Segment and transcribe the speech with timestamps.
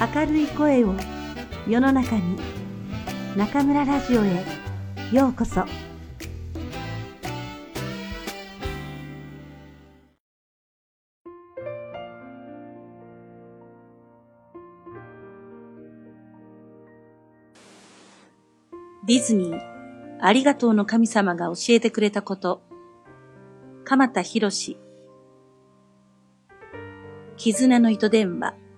[0.00, 0.94] 明るい声を
[1.68, 2.38] 世の中に
[3.36, 4.46] 中村ラジオへ
[5.12, 5.66] ようこそ。
[19.06, 19.60] ディズニー
[20.22, 22.62] ありがとうの神様が教えてくれたこと。
[23.84, 24.50] 鎌田博
[27.36, 28.69] 絆の糸電話。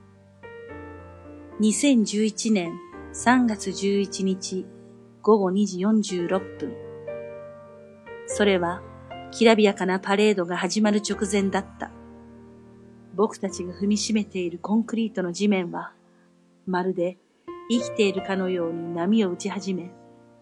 [1.63, 2.73] 2011年
[3.15, 4.67] 3月11日
[5.23, 6.75] 午後2時46分
[8.27, 8.83] それは
[9.31, 11.93] きらびやかなパレードが始まる直前だった。
[13.15, 15.93] 僕たちが踏みしめているコンクリートの地面は
[16.67, 17.17] まるで
[17.71, 19.93] 生きているかのように波を打ち始め、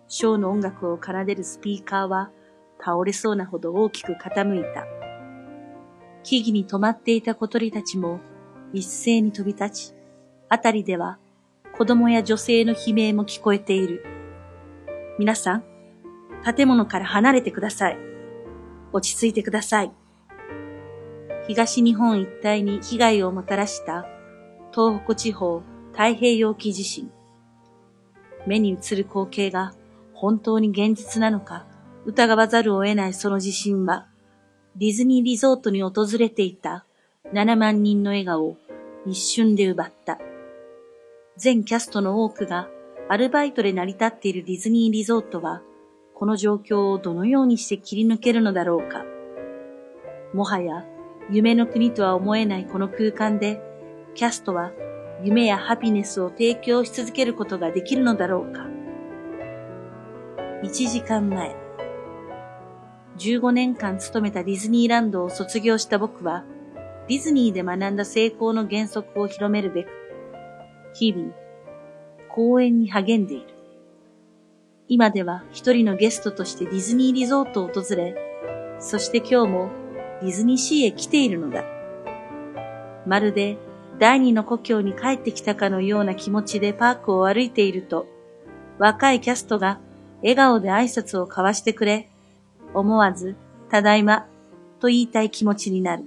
[0.09, 2.31] ショーの音楽を奏でるスピーカーは
[2.79, 4.87] 倒れそうなほど大きく傾いた。
[6.23, 8.21] 木々に止まっていた小鳥たちも
[8.73, 10.00] 一斉に飛び立ち、
[10.53, 11.19] あたりでは
[11.79, 14.05] 子供や女性の悲鳴も聞こえている。
[15.17, 15.65] 皆さん、
[16.57, 17.99] 建物から離れてください。
[18.93, 19.93] 落ち着いてください。
[21.47, 24.07] 東日本一帯に被害をもたらした
[24.73, 27.13] 東北地方太平洋沖地震。
[28.45, 29.73] 目に映る光景が
[30.15, 31.65] 本当に現実なのか
[32.07, 34.09] 疑わざるを得ないその地震は
[34.75, 36.85] ディズニーリゾートに訪れていた
[37.33, 38.57] 7万人の笑顔を
[39.07, 40.19] 一瞬で奪った。
[41.41, 42.69] 全キャストの多くが
[43.09, 45.63] アルバイトで成り立っているディズニーリゾートは、
[46.15, 49.07] この状況をどのようにして切り抜けるのだろうか。
[50.35, 50.85] もはや
[51.31, 53.59] 夢の国とは思えないこの空間で、
[54.15, 54.71] キャストは
[55.25, 58.67] 夢やハピネスを提供し続けることができるのだろうか。
[60.63, 61.57] 1時間前、
[63.17, 66.45] 15年間勤めたディズニーランドを卒業した僕は、
[67.09, 70.00] ディズニーで学んだ成功の原則を広めるべく、
[70.95, 71.33] 日々、
[72.29, 73.47] 講演に励んでいる。
[74.89, 78.15] 今では一人のゲストとしてディズニーリゾートを訪れ、
[78.81, 79.71] そして今日も
[80.21, 81.65] ディズニーシーへ来ているのだ。
[83.07, 83.57] まるで
[84.01, 88.07] 第二の故郷に帰ってきたかのような気持ちでパークを歩いていると、
[88.79, 89.79] 若いキャストが
[90.23, 92.09] 笑顔で挨拶を交わしてくれ、
[92.75, 93.37] 思わず、
[93.69, 94.27] ただいま、
[94.81, 96.05] と言いたい気持ちになる。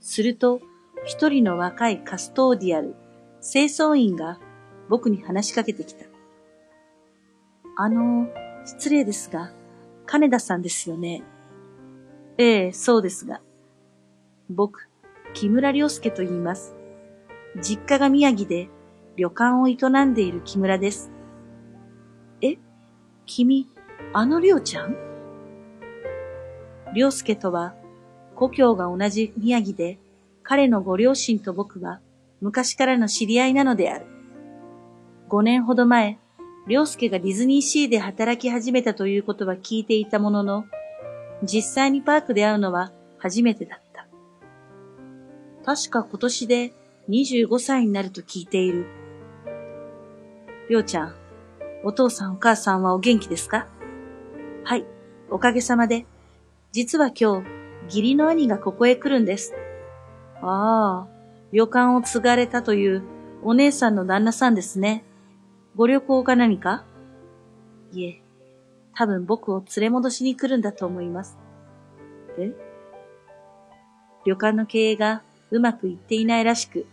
[0.00, 0.60] すると、
[1.04, 2.94] 一人の若いカストーディアル、
[3.48, 4.40] 清掃員が
[4.88, 6.04] 僕に話しかけてきた。
[7.76, 8.26] あの、
[8.64, 9.52] 失礼ですが、
[10.04, 11.22] 金田さんですよね。
[12.38, 13.40] ええ、そうですが。
[14.50, 14.88] 僕、
[15.32, 16.74] 木村良介と言います。
[17.60, 18.68] 実家が宮城で
[19.16, 21.12] 旅館を営んでいる木村です。
[22.42, 22.56] え
[23.26, 23.68] 君、
[24.12, 24.96] あの良ちゃん？
[26.94, 27.74] 良介とは、
[28.34, 29.98] 故郷が同じ宮城で、
[30.42, 32.00] 彼のご両親と僕は
[32.40, 34.06] 昔からの知り合いなのである。
[35.28, 36.18] 5年ほど前、
[36.68, 40.64] 良介がディズニーシーで働き始めたということは聞いていたものの、
[41.42, 44.06] 実際にパークで会うのは初めてだった。
[45.64, 46.72] 確か今年で
[47.08, 48.86] 25歳になると聞いている。
[50.68, 51.14] りょうちゃん、
[51.84, 53.66] お父さんお母さんはお元気ですか？
[54.64, 54.84] はい、
[55.30, 56.06] おかげさまで。
[56.72, 57.48] 実は今日、
[57.86, 59.54] 義理の兄がここへ来るんです。
[60.42, 61.15] ああ、
[61.56, 63.02] 旅館を継がれたという
[63.42, 65.04] お姉さんの旦那さんですね。
[65.74, 66.84] ご旅行か何か？
[67.92, 68.20] いえ、
[68.94, 71.38] 多分僕を連れ戻しに来るんだと思います。
[72.38, 72.52] え
[74.26, 76.84] 旅館の経営がうまくいっていないらしく、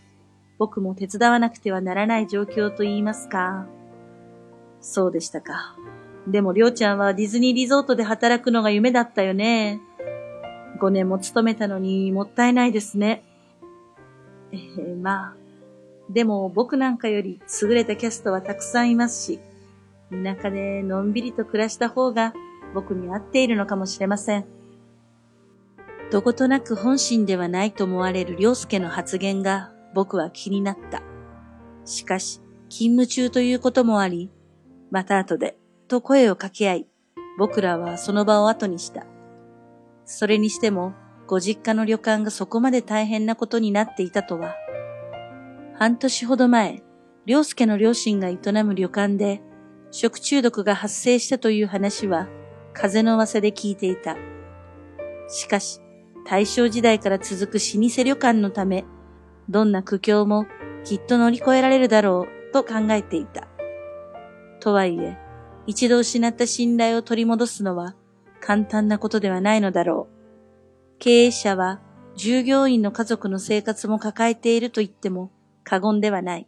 [0.58, 3.66] 僕も手伝わなくてはならない状況と言いますか。
[4.80, 5.76] そうでしたか。
[6.26, 9.82] でも、りょうちゃんはディズニーリゾートで働くのが夢だったよね。
[10.80, 13.26] 5年も勤めたのにもったいないですね。
[14.54, 15.36] えー、まあ。
[16.10, 19.40] でも僕なんかより優れたキャストはたくさんいますし、
[20.12, 22.34] 田舎でのんびりと暮らした方が
[22.74, 24.46] 僕に合っているのかもしれません。
[26.12, 31.02] どことなく本心ではないと思われる良介の発言が僕は気になった。
[31.86, 34.30] しかし、勤務中ということもあり、
[34.92, 35.58] また後で
[35.88, 36.88] と声を掛け合い、
[37.40, 39.06] 僕らはその場を後にした。
[40.06, 40.94] それにしても、
[41.28, 44.56] ご実家の旅館がそこまで大変なことになっていたとは。
[45.76, 46.84] 半年ほど前、
[47.26, 49.42] 良介の両親が営む旅館で、
[49.92, 52.28] 食中毒が発生したという話は、
[52.74, 54.18] 風の噂で聞いていた。
[55.28, 55.80] しかし、
[56.26, 58.86] 大正時代から続く老舗旅館のため、
[59.50, 60.46] どんな苦境も
[60.84, 63.48] きっと乗り越えられるだろうと考えていた。
[64.60, 65.18] とはいえ、
[65.68, 67.96] 一度失った信頼を取り戻すのは
[68.42, 70.13] 簡単なことではないのだろう。
[71.04, 71.82] 経営者は
[72.16, 75.32] 従業員の家族の生活も抱えていると言っても
[75.66, 76.48] 過言ではない。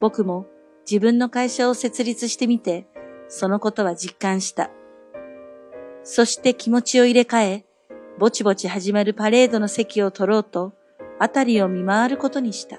[0.00, 0.46] 僕も
[0.90, 2.86] 自分の会社を設立してみて、
[3.28, 4.70] そのことは実感した。
[6.02, 7.66] そして気持ちを入れ替え、
[8.18, 10.72] ぼちぼち始まるパレードの席を取ろうと、
[11.18, 12.78] あたりを見回ることにした。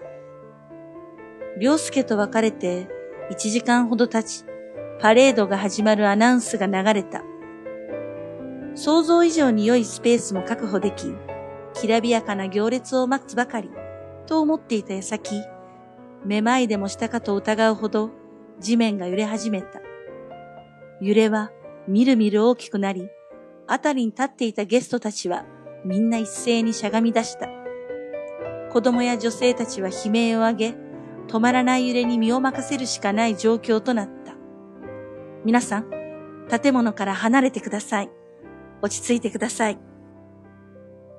[1.59, 2.87] 良介と別れて
[3.29, 4.43] 1時間ほど経ち、
[4.99, 7.21] パレードが始まるアナウンスが流れた。
[8.79, 11.13] 想像以上に良いスペースも確保でき、
[11.73, 13.69] きらびやかな行列を待つばかり、
[14.25, 15.43] と思っていた矢先、
[16.23, 18.09] めまいでもしたかと疑うほど
[18.61, 19.81] 地面が揺れ始めた。
[21.01, 21.51] 揺れは
[21.89, 23.09] みるみる大きくなり、
[23.67, 25.43] あたりに立っていたゲストたちは
[25.83, 27.49] みんな一斉にしゃがみ出した。
[28.71, 30.75] 子供や女性たちは悲鳴を上げ、
[31.27, 34.35] 止まらない揺れに身を任せるしかない状況となった。
[35.43, 35.89] 皆さん、
[36.47, 38.18] 建物から離れてください。
[38.81, 39.79] 落ち着いてください。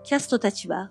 [0.02, 0.90] キャストたちは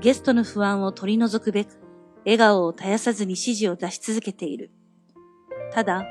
[0.00, 1.80] ゲストの不安を取り除くべく、
[2.24, 4.70] 笑顔を絶やさずに指示を出し続けている。
[5.72, 6.04] ただ、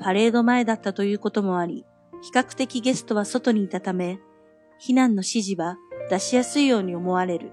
[0.00, 1.84] パレード前だったということもあり、
[2.22, 4.20] 比較的ゲストは外にいたため、
[4.80, 5.76] 避難の指示は
[6.10, 7.52] 出しやすいように思われる。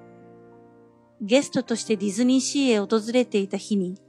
[1.22, 4.00] ゲストとしてディズニーシーへ訪れていた日に、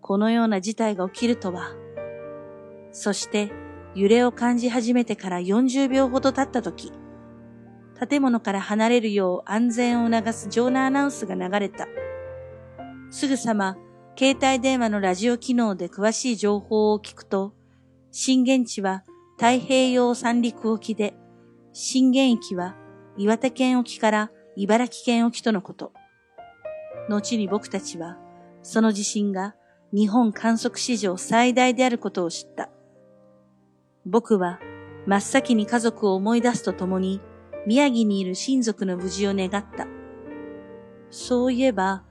[0.00, 1.74] このような事態が起きるとは。
[2.92, 3.50] そして、
[3.94, 6.92] 揺れを感じ始めてから40秒ほど経った時、
[8.08, 11.86] 建物から離れるよう安全を促す場内アナウンスが流れた。
[13.10, 13.76] すぐさま、
[14.16, 17.52] 携帯電話のラジオ機能で詳しい情報を聞くと、
[18.10, 19.04] 震源地は
[19.36, 21.14] 太平洋三陸沖で、
[21.72, 22.76] 震源域は
[23.16, 25.92] 岩手県沖から茨城県沖とのこと。
[27.08, 28.18] 後に僕たちは、
[28.62, 29.54] その地震が
[29.92, 32.70] 日本観測史上最大であることを知った。
[34.06, 34.58] 僕は
[35.06, 37.20] 真っ先に家族を思い出すとともに、
[37.66, 39.86] 宮城にいる親族の無事を願った。
[41.10, 42.04] そういえば、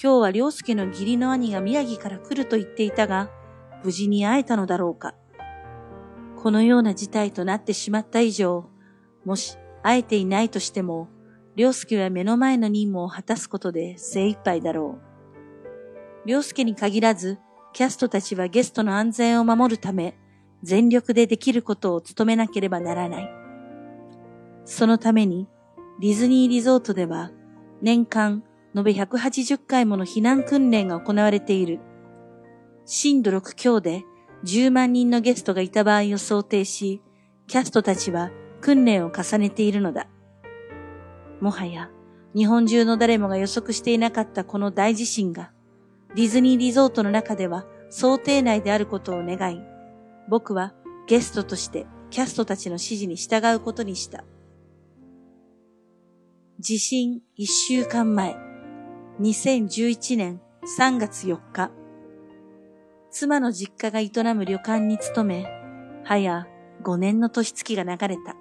[0.00, 3.30] 今日は良介の義理の兄が宮城から来ると言っていたが、
[3.84, 5.14] 無事に会えたのだろうか。
[6.42, 8.68] このような事態となってしまった以上、
[9.24, 11.08] もし会えていないとしても、
[11.56, 14.98] 良介は目の前の任務を果たすことで精一杯だろ
[16.26, 16.30] う。
[16.30, 17.38] 良介に限らず、
[17.72, 20.18] キャストたちはゲストの安全を守るため、
[20.62, 23.43] 全力でできることを務めなければならない。
[24.64, 25.48] そのために、
[26.00, 27.30] ディズニーリゾートでは、
[27.82, 28.42] 年間
[28.76, 31.80] 延べ180回もの避難訓練が行われている。
[32.86, 34.04] 震度6強で
[34.44, 37.00] 10万人のゲストがいた場合を想定し、
[37.46, 38.30] キャストたちは
[38.60, 40.08] 訓練を重ねているのだ。
[41.40, 41.90] もはや
[42.34, 45.52] 日本中の誰もが予測していなかったこの大地震が
[46.14, 49.60] ディズニーリゾートの中では想定内であることを願い、
[50.28, 50.74] 僕は
[51.06, 54.24] ゲストとしてキャストたちの指示に従うことにした。
[56.60, 58.36] 地震一週間前。
[59.20, 60.40] 2011年
[60.78, 61.72] 3月4日、
[63.10, 65.46] 妻の実家が営む旅館に勤め、
[66.04, 66.46] 早
[66.84, 68.36] 5年の年月が流れた。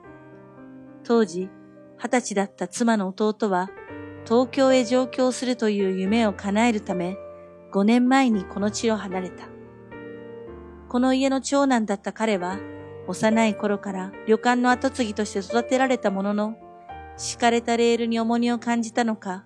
[1.04, 1.50] 当時、
[1.98, 3.72] 二十歳だった妻の弟は、
[4.26, 7.18] 東京へ上京するという夢を叶えるため、
[7.74, 9.48] 5年前にこの地を離れた。
[10.88, 12.60] この家の長男だった彼は、
[13.08, 16.56] 幼い頃から旅館の跡継ぎとして育てられたものの、
[17.18, 19.46] 敷かれたレールに重荷を感じたのか、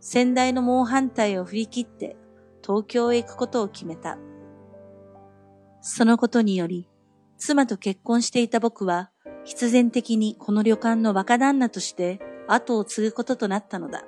[0.00, 2.16] 先代の猛反対を振り切って
[2.62, 4.18] 東京へ行くことを決めた。
[5.80, 6.88] そのことにより、
[7.38, 9.10] 妻と結婚していた僕は、
[9.44, 14.04] 必然的にこの旅館の若旦那として後を継ぐこととなったのだ。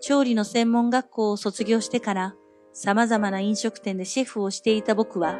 [0.00, 2.34] 調理の専門学校を卒業してから
[2.72, 5.38] 様々な飲食店でシェフをしていた僕は、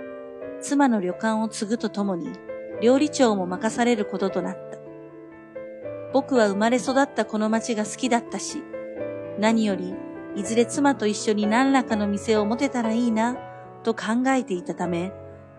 [0.61, 2.31] 妻の旅館を継ぐとともに
[2.81, 4.76] 料理長も任されることとなった。
[6.17, 8.63] 僕は生まれ育ったこの街が好きだったし、
[9.39, 9.95] 何より、
[10.35, 13.37] いずれ妻と一緒に何らかの店を持てたらいいな、
[13.83, 15.13] と考えていたため、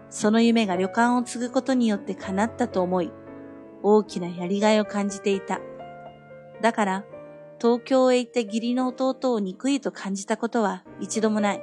[0.10, 3.12] その夢が旅館を継ぐことによって叶ったと思い、
[3.84, 5.62] 大きなやりがいを感じていた。
[6.60, 7.06] だから、
[7.62, 11.62] 東京へ行って義理の弟を憎いと感じたことは一度もない。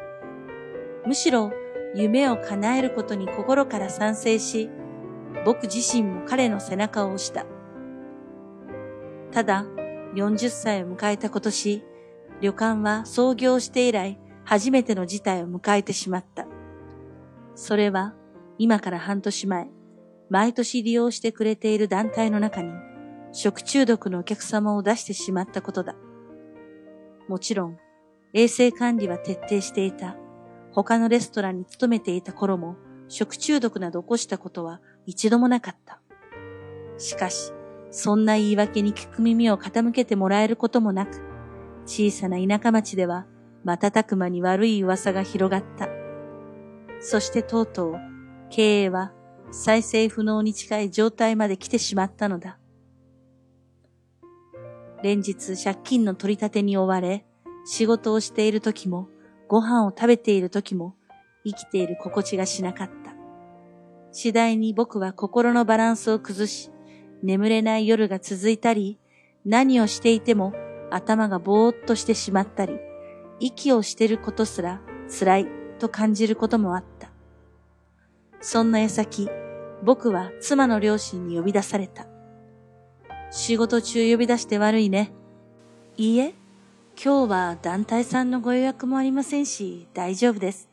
[1.04, 1.50] むしろ、
[1.96, 4.70] 夢を叶えることに心から賛成し、
[5.44, 7.44] 僕自身も彼の背中を押した。
[9.34, 9.66] ただ、
[10.14, 11.82] 40歳を迎えた今年、
[12.40, 16.46] 旅館は創業して以来初めての事態を迎えてしまった。
[17.56, 18.14] それは
[18.58, 19.68] 今から半年前、
[20.30, 22.70] 毎年利用してくれている団体の中に
[23.32, 25.96] 食中毒のお客様を出してしまったことだ。
[27.26, 27.78] もちろん、
[28.34, 30.16] 衛生管理は徹底していた。
[30.70, 32.76] 他のレストランに勤めていた頃も
[33.08, 36.00] 食中毒など起こしたことは一度もなかった。
[36.98, 37.52] しかし、
[37.96, 41.22] そんな言い訳に聞く耳を傾けてもらえることもなく、
[41.86, 43.24] 小さな田舎町では
[43.62, 45.88] 瞬く間に悪い噂が広がった。
[46.98, 47.94] そしてとうとう
[48.50, 49.12] 経営は
[49.52, 52.58] 再生不能に近い状態まで来てしまったのだ。
[55.04, 57.24] 連日借金の取り立てに追われ、
[57.64, 59.08] 仕事をしている時も、
[59.46, 60.96] ご飯を食べている時も、
[61.44, 63.14] 生きている心地がしなかった。
[64.10, 66.73] 次第に僕は心のバランスを崩し、
[67.22, 68.98] 眠れない夜が続いたり、
[69.44, 70.52] 何をしていても
[70.90, 72.78] 頭がぼーっとしてしまったり、
[73.40, 75.46] 息をしてることすら辛い
[75.78, 77.10] と感じることもあった。
[78.40, 79.28] そんな矢先、
[79.82, 82.06] 僕は妻の両親に呼び出された。
[83.30, 85.12] 仕事中呼び出して悪いね。
[85.96, 86.34] いいえ、
[87.02, 90.68] 今日は団体さんのご予約もありませんし、大丈夫です。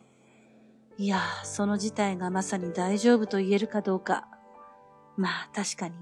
[0.98, 4.28] いや、その事態がまさに大丈夫と言えるかどうか。
[5.18, 5.96] まあ、確かに。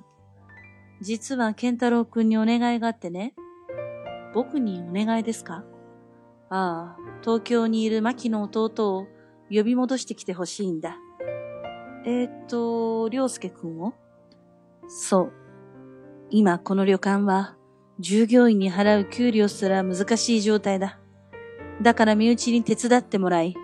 [1.02, 3.34] 実は健太郎くんにお願いがあってね。
[4.34, 5.64] 僕にお願いですか？
[6.50, 9.08] ああ、東京にいる牧の弟を
[9.50, 10.98] 呼び戻してきてほしいんだ。
[12.06, 13.94] えー、っと、良介くんを？
[14.88, 15.34] そう。
[16.30, 17.56] 今この旅館は
[18.00, 21.00] 従業員に払う給料すら難しい状態だ。
[21.82, 23.56] だから身内に手伝ってもらい、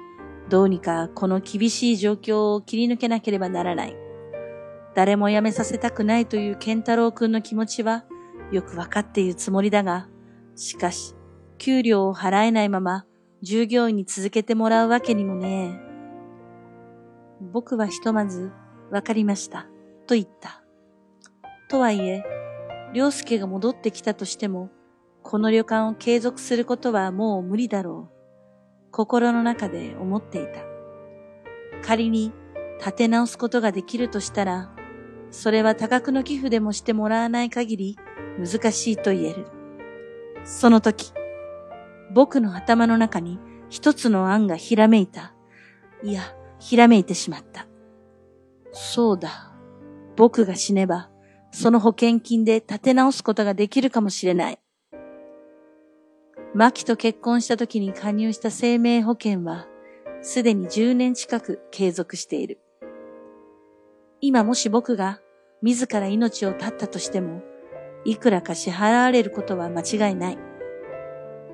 [0.50, 3.96] どうにかこの厳しい状況を切り抜けなければならない。
[4.96, 8.06] 誰も辞めさせたくないという健太郎くんの気持ちは
[8.52, 10.08] よくわかっているつもりだが、
[10.56, 11.16] しかし、
[11.58, 13.06] 給料を払えないまま
[13.42, 15.86] 従業員に続けてもらうわけにもねえ。
[17.52, 18.52] 僕はひとまず、
[18.90, 19.68] わかりました、
[20.08, 20.64] と言った。
[21.70, 22.24] とはいえ、
[22.94, 24.70] 良介が戻ってきたとしても、
[25.24, 28.92] この旅館を継続することはもう無理だろう。
[28.92, 30.62] 心の中で思っていた。
[31.84, 32.32] 仮に
[32.80, 34.75] 立て直すことができるとしたら、
[35.36, 37.98] それは多額の寄付でもしてもらわない限り
[38.40, 39.46] 難しいと言える。
[40.46, 41.12] その時、
[42.14, 43.38] 僕の頭の中に
[43.70, 45.34] 一つの案がひらめいた。
[46.02, 46.22] いや、
[46.58, 47.68] ひらめいてしまった。
[48.72, 49.52] そうだ。
[50.16, 51.10] 僕が死ねば、
[51.52, 54.60] その保険金で立て直すことができるかもしれない。
[56.54, 59.68] マキと結婚した時に加入した生命保険は、
[60.22, 62.62] すでに10年近く継続している。
[64.22, 65.20] 今もし僕が
[65.66, 67.42] 自ら命を絶ったとしても、
[68.06, 70.38] いくらか支払われることは間違いない。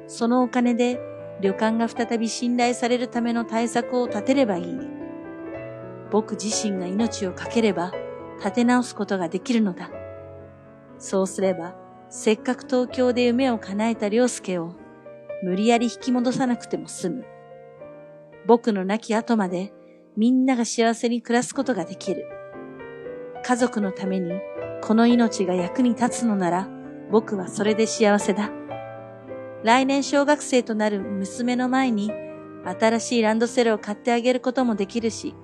[0.08, 1.00] そのお金で
[1.40, 4.78] 旅館が再び信頼されるための対策を立てればいい。
[6.12, 7.94] 僕自身が命を懸ければ
[8.40, 9.90] 立て直すことができるのだ。
[10.98, 11.74] そうすれば、
[12.10, 14.76] せっかく東京で夢を叶えた良介を
[15.42, 17.26] 無理やり引き戻さなくても済む。
[18.46, 19.72] 僕の亡き後まで
[20.18, 22.26] みんなが幸せに暮らすことができる。
[23.44, 24.32] 家族のために
[24.82, 26.70] この命が役に立つのなら
[27.12, 28.52] 僕はそれで幸せだ。
[29.64, 32.12] 来年小学生となる娘の前に
[32.64, 35.36] 新しいランドセルを買ってあげることもできるし、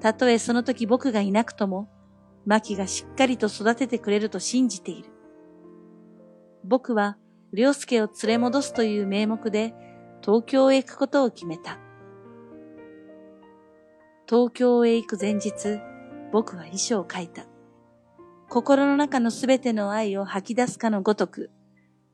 [0.00, 1.88] たとえその時僕がいなくとも
[2.44, 5.10] マキがしっかりと育ててくれると信じている。
[6.64, 7.16] 僕は、
[7.52, 9.74] 良介を連れ戻すという名目で、
[10.22, 11.78] 東京へ行くことを決めた。
[14.28, 15.80] 東京へ行く前日、
[16.32, 17.44] 僕は遺書を書いた。
[18.48, 21.50] 心の中のすべての愛を吐き出すかのごとく、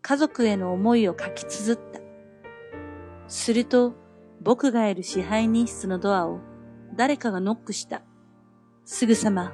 [0.03, 2.01] 家族への思いを書き綴った。
[3.29, 3.95] すると、
[4.43, 6.41] 僕がいる支配人室のドアを
[6.97, 8.03] 誰かがノックした。
[8.85, 9.53] すぐさま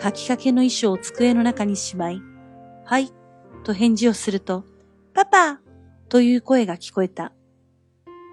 [0.00, 2.22] 書きかけの衣装を机の中にしまい、
[2.84, 3.10] はい、
[3.64, 4.64] と返事をすると、
[5.14, 5.60] パパ
[6.08, 7.32] という声が聞こえた。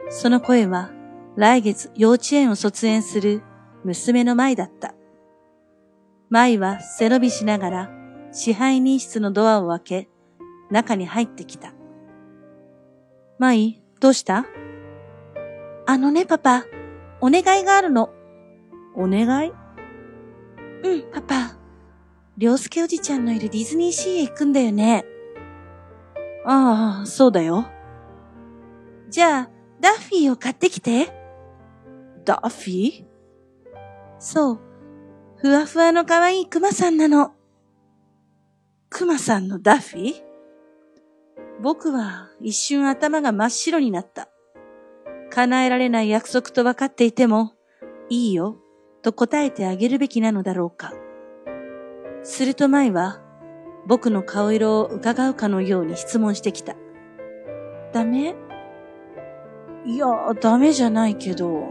[0.09, 0.91] その声は、
[1.35, 3.41] 来月幼稚園を卒園する
[3.83, 4.93] 娘の舞だった。
[6.33, 7.91] 舞は背伸びしながら
[8.31, 10.09] 支配人室のドアを開け、
[10.71, 11.75] 中に入ってきた。
[13.37, 14.47] 舞、どうした？
[15.85, 16.65] あのね、パパ、
[17.21, 18.09] お願いがあるの。
[18.95, 19.51] お願い？
[20.83, 21.35] うん、パパ。
[22.35, 25.05] りょうすけおじちゃんのいるディズニーシーへ行くんだよね。
[26.47, 27.67] ああ、そうだよ。
[29.07, 29.49] じゃあ、
[29.79, 31.13] ダッフィーを買ってきて。
[32.25, 33.05] ダッフィー？
[34.17, 34.59] そう。
[35.43, 37.33] ふわふわの可愛いクマさんなの。
[38.89, 40.05] クマさんのダッフィ？
[40.11, 40.13] ー
[41.61, 44.29] 僕は一瞬頭が真っ白になった。
[45.31, 47.51] 叶えられない約束と分かっていても、
[48.07, 48.55] いいよ、
[49.01, 50.93] と答えてあげるべきなのだろうか。
[52.23, 53.19] すると舞は、
[53.85, 56.77] 僕の顔色を伺うかのように質問してきた。
[57.91, 58.33] ダメ？
[59.83, 60.07] いや、
[60.39, 61.67] ダメじゃないけど。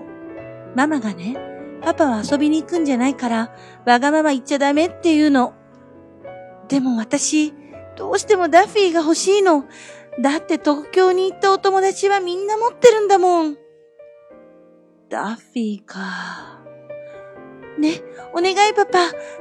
[0.76, 1.38] ママがね、
[1.82, 5.54] パパは遊びに行くんじゃないから、わがまま言っちゃダメっていうの。
[6.68, 7.52] でも私、
[7.96, 9.64] どうしてもダッフィーが欲しいの。
[10.20, 13.56] だって東京に行ったお友達はみんな持ってるんだもん。
[15.08, 16.62] ダッフィーか。
[17.78, 18.98] ね、お願いパパ。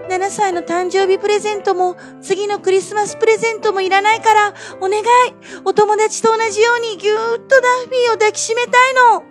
[0.10, 5.04] 7歳の誕生日プレゼントも、次のクリスマスプレゼントもいらないから、お願い。
[5.66, 9.24] お友達と同じようにぎゅーっとダッフィーを抱きしめたいの。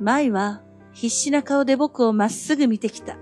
[0.00, 0.62] 舞は
[0.98, 3.16] 必死な顔で僕をまっすぐ見てきた。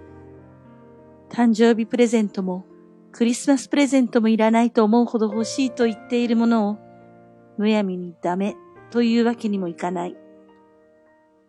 [1.28, 2.64] 誕生日プレゼントも、
[3.12, 6.78] クリスマスプレゼントもいらないと思うほど欲しいと言っているものを、
[7.58, 8.56] むやみにダメ
[8.90, 10.16] というわけにもいかない。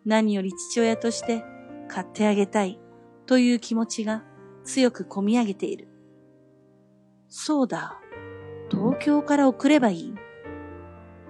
[0.04, 1.46] 何より父親として
[1.88, 2.78] 買ってあげたい
[3.24, 4.22] という気持ちが
[4.64, 5.88] 強く込み上げている。
[7.28, 7.98] そうだ。
[8.70, 10.14] 東京から送ればいい。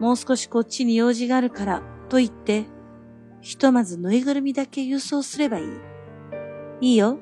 [0.01, 2.67] もう少しこっちに用事があるからと言って、
[3.49, 5.67] ひとまずぬいぐるみだけ郵送すればいい。
[6.83, 7.19] いいよ。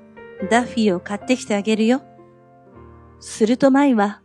[0.51, 2.03] ダッフィーを買ってきてあげるよ。
[3.21, 4.23] すると舞は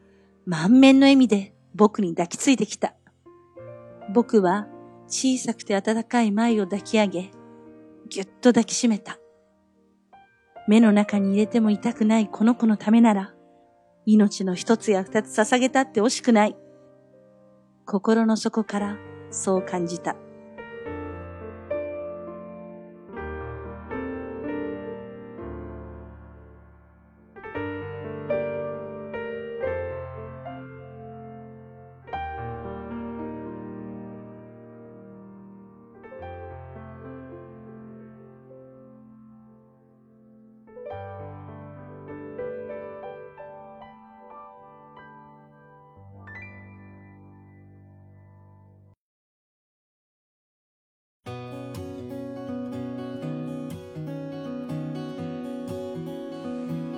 [0.47, 2.95] 満面の笑みで僕に抱きついてきた。
[4.11, 4.67] 僕は
[5.05, 7.31] 小さくて温かい舞を抱き上げ、
[8.09, 9.19] ぎゅっと抱きしめた。
[10.67, 13.35] 目の中に入れても痛くないこの子のためなら、
[14.07, 16.57] 命の一つや二つ捧げたって惜しくない。
[17.85, 18.97] 心の底から
[19.29, 20.15] そう感じた。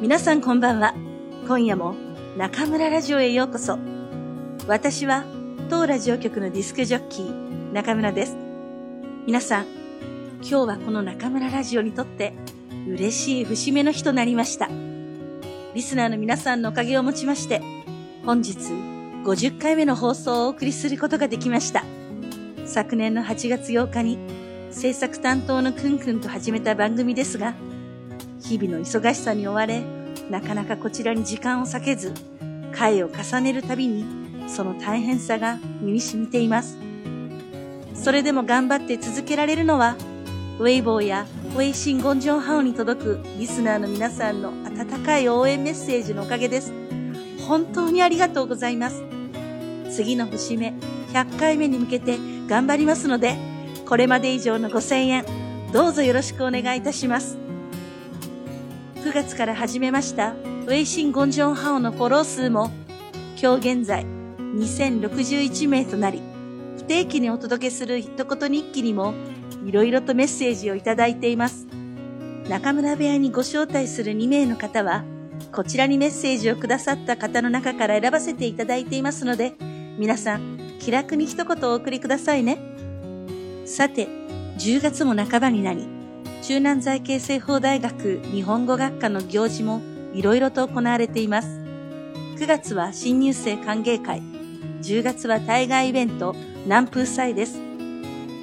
[0.03, 0.93] 皆さんこんばんは。
[1.47, 1.95] 今夜も
[2.37, 3.79] 中村ラジオへようこそ。
[4.67, 5.23] 私は
[5.69, 8.35] 当ラジオ局のディスクジョッキー中村です。
[9.25, 9.65] 皆さん、
[10.41, 12.33] 今日はこの中村ラジオにとって
[12.85, 14.67] 嬉しい節目の日となりました。
[15.73, 17.61] リスナーの皆さんのおかげをもちまして、
[18.25, 18.57] 本日
[19.23, 21.85] 50回目の放送をお送りすることができました。
[22.65, 24.19] 昨年の8月8日に
[24.69, 27.55] 制作担当のくんくんと始めた番組ですが、
[28.43, 29.83] 日々の忙しさに追われ、
[30.29, 32.13] なかなかこちらに時間を割けず、
[32.73, 34.05] 回を重ねるたびに、
[34.47, 36.77] その大変さが身に染みています。
[37.93, 39.95] それでも頑張って続けられるのは、
[40.59, 41.25] ウェイボーや
[41.55, 46.73] ウェイシンゴンジョンハオに届くリスナーの皆さんの温かい応援メッセージのおかげです。
[47.47, 49.03] 本当にありがとうございます。
[49.89, 50.73] 次の節目
[51.13, 53.37] 100回目に向けて頑張りますので、
[53.85, 55.25] これまで以上の5000円、
[55.71, 57.42] どうぞよろしくお願いいたします。
[59.03, 62.71] 9月から始めましたウェイシン・ゴンジョンハオのフォロー数も
[63.37, 66.21] 今日現在2061名となり
[66.77, 69.13] 不定期にお届けする一言日記にも
[69.65, 71.67] いろいろとメッセージをいただいています。
[72.47, 75.03] 中村部屋にご招待する2名の方は
[75.51, 79.53] こちらにメッセージをくださった方の中から選ばせていただいていますので
[79.97, 82.57] 皆さん気楽に一言お送りくださいね。
[83.65, 84.07] さて、
[84.59, 86.02] 10月も半ばになり
[86.45, 89.81] 中南財系政法大学日本語学科の行事も
[90.13, 91.47] いろいろと行われています。
[92.37, 94.21] 9月は新入生歓迎会、
[94.81, 97.59] 10月は対外イベント南風祭です。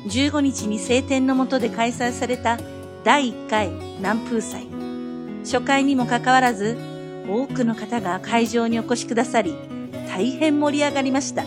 [0.09, 2.59] 15日に晴天の下で開催された
[3.05, 4.67] 第1回南風祭。
[5.45, 6.79] 初回にもかかわらず、
[7.29, 9.55] 多くの方が会場にお越しくださり、
[10.09, 11.45] 大変盛り上がりました。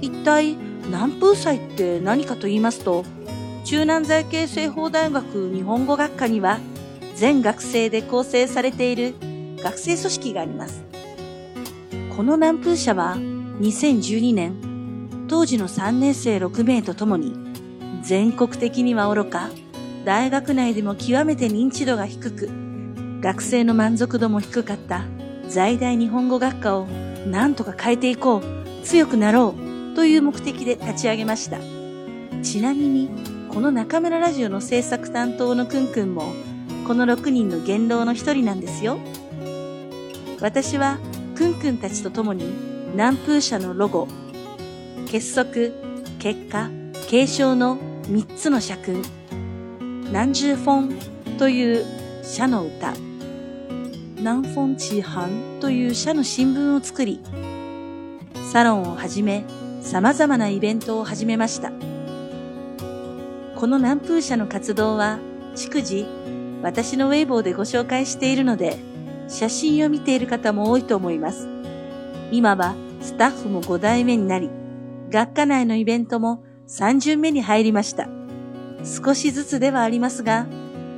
[0.00, 3.04] 一体南風祭って何かと言いますと、
[3.64, 6.60] 中南財系政法大学日本語学科には
[7.14, 9.14] 全学生で構成されている
[9.62, 10.84] 学生組織があります。
[12.14, 17.34] この南風社は2012年、当時の3年生6名とともに
[18.02, 19.48] 全国的には愚か、
[20.04, 22.50] 大学内でも極めて認知度が低く、
[23.22, 25.06] 学生の満足度も低かった
[25.48, 26.86] 在大日本語学科を
[27.26, 31.56] 何とか変えていこう、強くなろうという目的で立ち上げました。
[32.42, 36.34] ちなみにこの中村ラジオの制作担当のくんくんも、
[36.88, 38.98] この6人の元老の一人なんですよ。
[40.40, 40.98] 私は、
[41.36, 42.52] くんくんたちと共に、
[42.94, 44.08] 南風社のロゴ、
[45.08, 45.52] 結束、
[46.18, 46.68] 結果、
[47.08, 49.04] 継承の3つの社訓、
[50.06, 51.84] 南十フォンという
[52.24, 52.92] 社の歌、
[54.16, 57.20] 南フォンチーハンという社の新聞を作り、
[58.52, 59.44] サロンをはじめ
[59.80, 61.83] 様々なイベントを始めました。
[63.64, 65.18] この南風社の活動は、
[65.54, 66.06] 逐次、
[66.60, 68.76] 私のウェイボーでご紹介しているので、
[69.26, 71.48] 写真を見ている方も多いと思います。
[72.30, 74.50] 今はスタッフも5代目になり、
[75.08, 78.06] 学科内のイベントも3巡目に入りました。
[78.84, 80.46] 少しずつではありますが、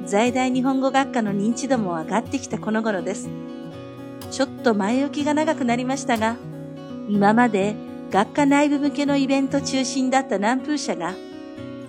[0.04, 3.28] 在大日本語学科の認知度も上がってきたこの頃です。
[4.32, 6.34] ちょっと前置きが長くなりましたが、
[7.08, 7.76] 今まで
[8.10, 11.14] 学科内部向けのイベント中心だった南風社が、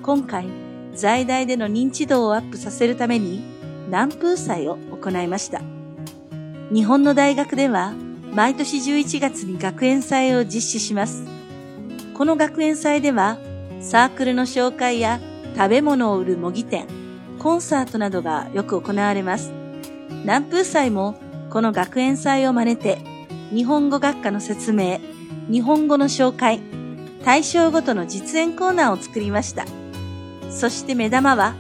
[0.04, 0.67] 今回
[0.98, 3.44] 在大での認知度をアップさせるために
[3.86, 5.62] 南風祭を行いました。
[6.74, 7.94] 日本の大学では
[8.34, 11.24] 毎年11月に学園祭を実施します。
[12.16, 13.38] この学園祭では
[13.80, 15.20] サークルの紹介や
[15.56, 16.88] 食べ物を売る模擬店、
[17.40, 19.52] コンサートなどがよく行われます。
[20.10, 21.16] 南風祭も
[21.52, 22.98] この学園祭を真似て
[23.54, 25.00] 日本語学科の説明、
[25.50, 26.60] 日本語の紹介、
[27.24, 29.66] 対象ごとの実演コーナーを作りました。
[30.50, 31.56] そして目玉は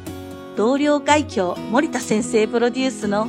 [0.56, 3.28] 同僚外教森田先生プロデュースの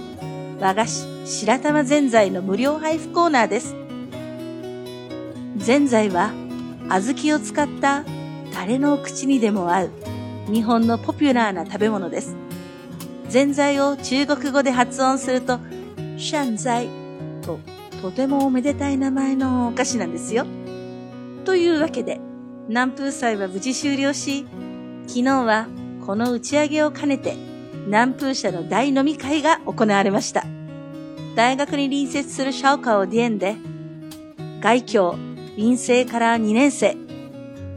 [0.61, 3.75] 和菓子白玉ぜんざいの無料配布コーナーです。
[5.57, 6.33] ぜんざいは
[6.89, 8.05] 小豆を使った
[8.55, 9.91] タレの口にでも合う
[10.51, 12.35] 日本のポピュラーな食べ物です。
[13.29, 15.59] ぜんざいを中国語で発音すると、
[16.17, 16.89] シャンザイ
[17.43, 17.61] と
[18.01, 20.47] とてもおめでたい名前のお菓子なんですよ。
[21.45, 22.21] というわけで、
[22.69, 24.47] 南風祭は無事終了し、
[25.09, 25.67] 昨日は
[26.05, 27.35] この打ち上げを兼ねて
[27.87, 30.45] 南風社の大飲み会が行われました。
[31.35, 33.57] 大学に隣接するシャオカオディエンで、
[34.61, 35.17] 外教、
[35.57, 36.97] 臨生から2年生、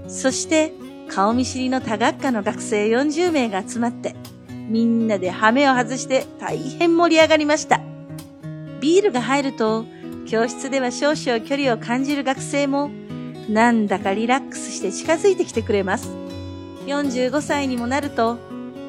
[0.09, 0.73] そして
[1.07, 4.15] 顔見知りの多学科の学生40名が集まって、
[4.49, 7.79] みんなで羽目を外して大変盛り上がりました。
[8.81, 9.85] ビールが入ると、
[10.27, 12.89] 教室では少々距離を感じる学生も、
[13.47, 16.20] なんだかリラックスして近づいてきてくれます。
[16.85, 18.37] 45歳にもなると、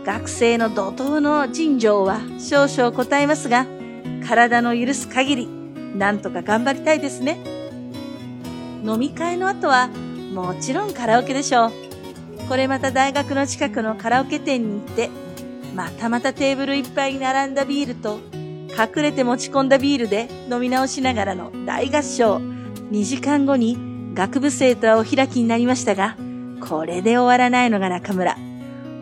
[0.04, 3.66] 学生の怒涛の尋常は少々答えますが、
[4.26, 5.48] 体の許す限り、
[5.96, 7.38] なんとか頑張りたいですね。
[8.84, 9.88] 飲み会の後は、
[10.34, 11.72] もちろんカラオケでしょう。
[12.48, 15.10] これまた大学の近くのカラオケ店に行って、
[15.74, 18.18] またまたテーブルいっぱいに並んだビールと、
[18.72, 22.40] 隠れて持ち込んだビールで飲み直しながらの大合唱。
[22.90, 23.78] 2時間後に
[24.14, 26.16] 学部生とはお開きになりましたが、
[26.68, 28.36] これで終わらないのが中村。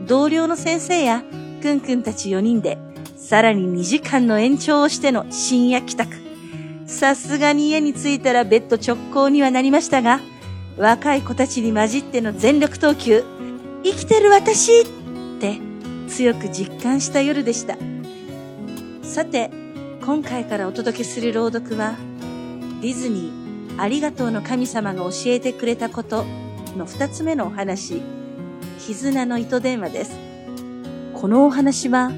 [0.06, 1.22] 同僚の先生や
[1.62, 2.78] くんくんたち4人で、
[3.16, 6.16] さらに2時間の延長をしての深夜帰宅。
[6.86, 10.20] さすがに家に着いたらベッド直行にはなりましたが、
[10.78, 13.22] 若い子たちに混じっての全力投球、
[13.84, 14.86] 生きてる私っ
[15.38, 15.58] て
[16.08, 17.76] 強く実感した夜でした。
[19.02, 19.50] さて、
[20.02, 21.94] 今回からお届けする朗読は、
[22.80, 26.24] ディズニー、ありがとうの神様が教えてくれたこと
[26.76, 28.02] の二つ目のお話、
[28.78, 30.18] 絆の糸電話です。
[31.14, 32.10] このお話は、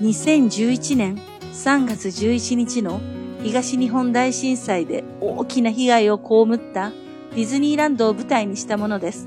[0.00, 1.16] 2011年
[1.52, 3.00] 3月11日の
[3.42, 6.90] 東日本大震災で大きな被害を被った
[7.34, 9.26] ディズニーランドを舞台にしたものです。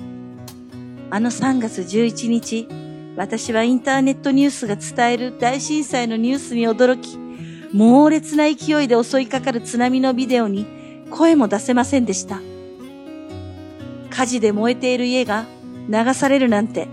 [1.09, 2.67] あの3月11日、
[3.15, 7.17] 私はインターネットニュースが伝える大震災のニュースに驚き、
[7.73, 10.65] 猛烈な勢いで襲いかかる津波のビデオに
[11.09, 12.41] 声も出せませんでした。
[14.12, 15.45] 火事で燃えている家が
[15.89, 16.88] 流されるなんて、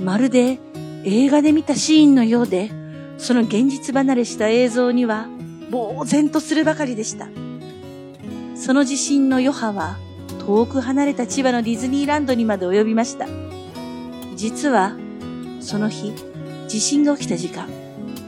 [0.00, 0.58] まるで
[1.04, 2.70] 映画で見たシーンのようで、
[3.18, 5.26] その現実離れした映像には
[5.70, 7.28] 呆然とするばかりでした。
[8.54, 9.98] その地震の余波は
[10.46, 13.26] 遠く離れた千葉のディズニーランドにまで及びました。
[14.36, 14.96] 実は、
[15.60, 16.14] その日、
[16.68, 17.68] 地震が起きた時間、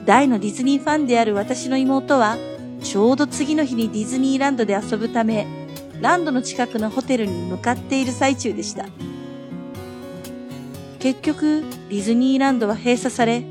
[0.05, 2.37] 大のディズニーファンである私の妹は、
[2.83, 5.47] ちょうど次の日にディズニーランドで遊ぶため、
[6.01, 8.87] ランドの近くのホテルに向かっている最中でした。
[10.99, 13.45] 結局、ディズニーランドは閉鎖され、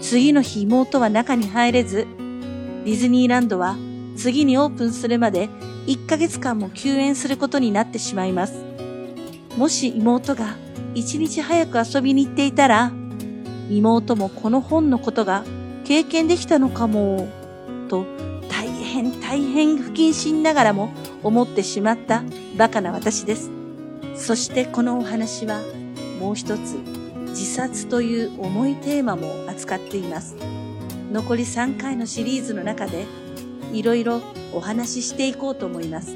[0.00, 2.06] 次の日妹は中に入れず、
[2.84, 3.76] ディズニーランドは
[4.16, 5.48] 次にオープンするまで
[5.86, 8.64] 1ヶ月間も休園することになってしまいます。
[9.56, 10.56] もし妹が
[10.94, 12.92] 一日早く遊びに行っていたら、
[13.70, 15.44] 妹もこの本のことが
[15.84, 17.28] 経験できたのかも、
[17.88, 18.04] と
[18.48, 20.90] 大変大変不謹慎ながらも
[21.22, 22.22] 思ってしまった
[22.56, 23.50] バカな私です。
[24.14, 25.60] そしてこのお話は
[26.20, 26.76] もう一つ
[27.28, 30.36] 自殺という重いテーマも扱っています。
[31.12, 33.06] 残り3回のシリーズの中で
[33.72, 34.20] いろいろ
[34.52, 36.14] お話ししていこうと思います。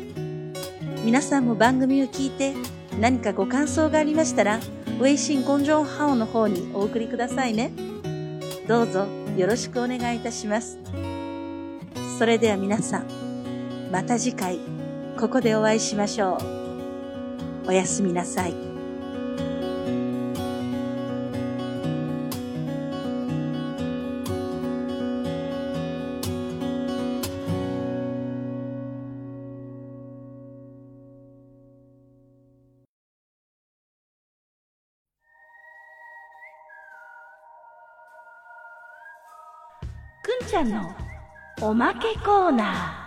[1.05, 2.55] 皆さんも番組を聞いて
[3.01, 4.61] 何かご感想がありましたら、
[5.03, 7.73] 微信公众号の方にお送りくださいね。
[8.69, 10.79] どうぞよろしくお願いいたします。
[12.19, 13.07] それでは皆さん、
[13.91, 14.61] また次回、
[15.23, 16.37] ここでお会いしましょ
[17.65, 17.69] う。
[17.69, 18.53] おやすみなさい。
[40.21, 40.91] くんちゃんの
[41.61, 43.02] おまけコーナー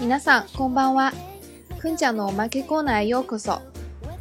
[0.00, 1.12] 皆さんこんばんは。
[1.78, 3.60] くんちゃんのおまけコーナーへようこそ。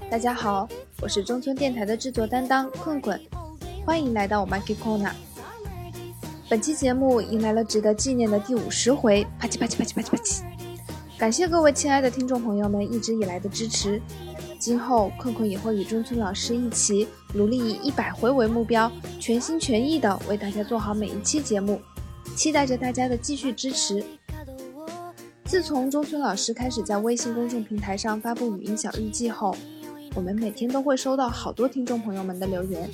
[0.10, 0.68] 大家好，
[1.02, 3.20] 我是中村电台的制作担当困困，
[3.86, 5.12] 欢迎来到我们 K Corner。
[6.48, 10.42] 本期节目迎来了值得纪念的第五十回，啪叽啪叽啪叽啪叽啪叽！
[11.18, 14.02] 感谢各位亲爱的听众朋友们一直以来的支持。
[14.60, 21.82] 今后困困也会与中村老师一起努力，以一百回为目标，全心全意的为大家做好每一期节目，
[22.36, 24.04] 期待着大家的继续支持。
[25.51, 29.53] 自从中村老师开始在微信公众平台上发布语音小日记后，
[30.15, 32.89] 我们每天都会收到好多听众朋友们的留言，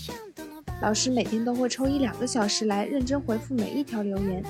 [0.81, 4.43] 老师每天都会抽一两个小时来认真回复每一条留言。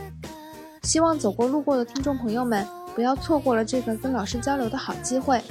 [0.84, 2.64] 希望走过路过的听众朋友们
[2.94, 5.42] 不要错过了这个跟老师交流的好机会，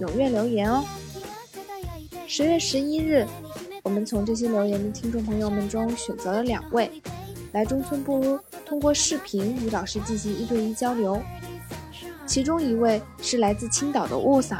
[0.00, 0.84] 踊跃留言哦。
[2.28, 3.26] 十月十一日，
[3.82, 7.02] 我们从这些留言的听众朋友们中选择了两位，
[7.50, 11.20] 来中村部屋通过视频与老师进行一对一交流。
[12.26, 14.58] 其中一位是来自青岛的雾嗓。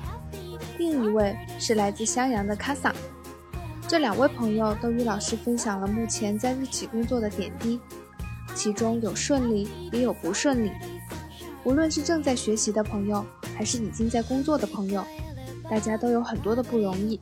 [0.78, 2.94] 另一位是来自襄阳的卡萨，
[3.88, 7.80] 这两位朋友都与老师分享了目前在日企工作的点滴，
[8.54, 10.70] 其中有顺利，也有不顺利。
[11.64, 13.24] 无论是正在学习的朋友，
[13.56, 15.04] 还是已经在工作的朋友，
[15.68, 17.18] 大家都有很多的不容易。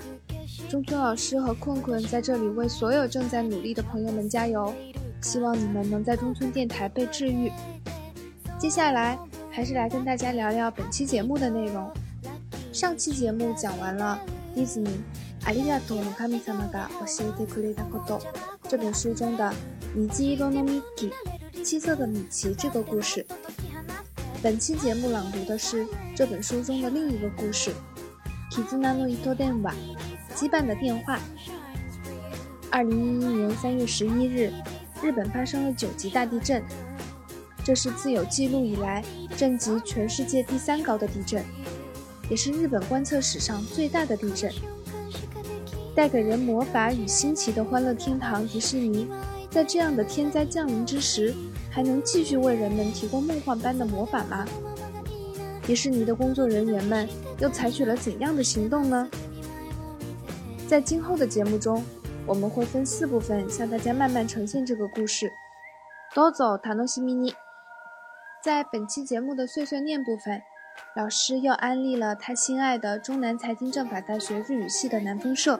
[0.69, 4.75] 中村老师和困困在这里为所有正在努力的朋友们加油，
[5.23, 7.51] 希望你们能在中村电台被治愈。
[8.59, 9.19] 接下来
[9.55, 11.89] 还是来跟大家聊聊本期节目的内容。
[12.73, 14.21] 上期节目讲完了
[14.55, 14.91] 《迪士尼
[15.45, 18.19] 阿里亚托诺卡米萨玛嘎我西德库雷达库多》
[18.69, 19.55] 这本书中的
[19.95, 21.13] 米基伊多诺米奇
[21.63, 23.25] 七色的米奇这个故事。
[24.43, 25.87] 本期节目朗读的是
[26.17, 27.71] 这本书中的另一个故事
[28.53, 29.71] 《Kizuna no Itoden wa》
[30.35, 31.21] 羁绊的电话。
[32.73, 34.53] 二零一一年三月十一日，
[35.01, 36.61] 日本发生了九级大地震，
[37.65, 39.03] 这是自有记录以来
[39.37, 41.43] 震级全世界第三高的地震。
[42.31, 44.53] 也是日本观测史上最大的地震。
[45.95, 49.09] 带给人魔法与新奇的欢乐天堂迪士尼，
[49.51, 51.35] 在这样的天灾降临之时，
[51.71, 54.47] 还能继续为人们提供梦幻般的魔法吗？
[55.63, 59.09] 迪士尼的工作人员们又采取了怎样的行动呢？
[60.67, 61.85] 在今后的节目中，
[62.27, 65.31] 我们会分四部分向大家慢慢呈现这个故事。
[66.15, 67.33] 多走塔诺西米尼，
[68.45, 70.43] 在本期节目的碎碎念部分。
[70.95, 75.59] 老师又安利了他心爱的中南财经政法大学日语系的南风社。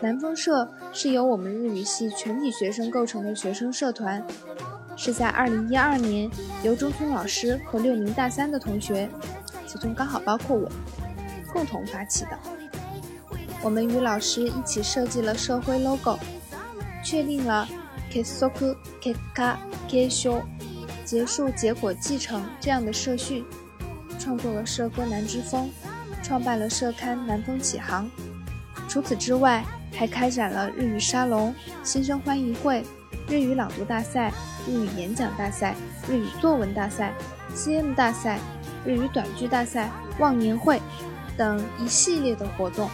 [0.00, 4.26] 南风社是由我们日语系全体学生构成的学生社团，
[4.96, 6.30] 是在2012年
[6.62, 9.06] 由中村老师和六名大三的同学，
[9.66, 10.66] 其中刚好包括我，
[11.52, 12.38] 共同发起的。
[13.62, 16.18] 我们与老师一起设计了社徽 logo，
[17.04, 17.68] 确定了
[18.10, 20.40] kesoku keka kesho
[21.06, 23.42] 结束结果继承这样的社训。
[24.18, 25.70] 创作了社歌《南之风》，
[26.24, 28.06] 创办了社刊《南风启航》。
[28.88, 32.84] 除此之外，还开展了日语沙龙、新生欢迎会、
[33.28, 34.32] 日语朗读大赛、
[34.66, 35.76] 日语演讲大赛、
[36.08, 37.14] 日语作文大赛、
[37.54, 38.40] CM 大赛、
[38.84, 39.88] 日语短剧大赛、
[40.18, 40.82] 忘年会
[41.36, 42.90] 等一系列的活动。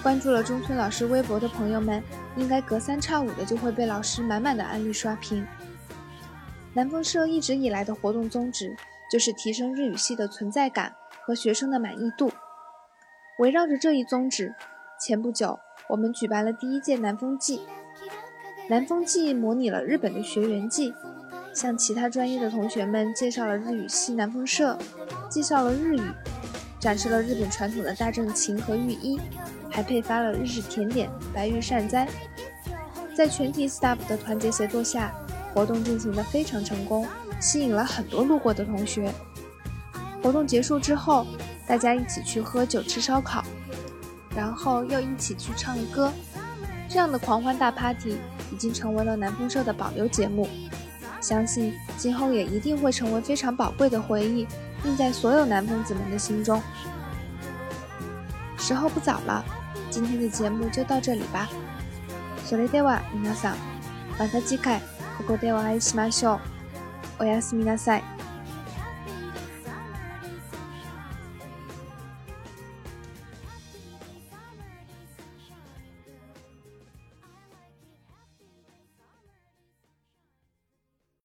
[0.00, 2.00] 关注了中村老师微博的朋友们，
[2.36, 5.44] 应该隔三差五的就会被老师满满的安利刷屏。
[6.74, 8.76] 南风社一直以来的活动宗旨。
[9.12, 10.92] 就是提升日语系的存在感
[11.24, 12.32] 和学生的满意度。
[13.38, 14.52] 围绕着这一宗旨，
[14.98, 15.56] 前不久
[15.90, 17.60] 我们举办了第一届南风季。
[18.66, 20.92] 南风季模拟了日本的学园季，
[21.54, 24.76] 向其他专业的同学们介绍了日语系南风社，
[25.30, 26.02] 介绍了日语，
[26.80, 29.20] 展示了日本传统的大正琴和浴衣，
[29.70, 32.08] 还配发了日式甜点白玉善哉。
[33.14, 35.14] 在全体 staff 的团结协作下，
[35.53, 37.07] 活动进行得非常成功。
[37.39, 39.13] 吸引了很多路过的同学。
[40.21, 41.25] 活动结束之后，
[41.65, 43.43] 大家一起去喝酒吃烧烤，
[44.35, 46.11] 然后又一起去唱歌。
[46.89, 48.17] 这样的狂欢大 party
[48.51, 50.49] 已经成为了南风社的保留节目，
[51.21, 54.45] 相信今后也一定会成为非常宝贵的回忆，
[54.83, 56.61] 印在所有南风子们的心中。
[58.57, 59.45] 时候不早了，
[59.89, 61.47] 今天的节目就到这里吧。
[62.45, 63.55] それでは皆さん、
[64.17, 64.81] また次回
[65.16, 66.40] ここでお会いしましょ
[67.20, 67.22] う。
[67.22, 68.13] おやすみなさい。